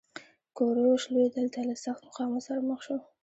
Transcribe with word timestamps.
کوروش 0.57 1.01
لوی 1.13 1.27
دلته 1.37 1.59
له 1.69 1.75
سخت 1.83 2.01
مقاومت 2.07 2.41
سره 2.47 2.59
مخ 2.69 2.79
شو 2.85 2.95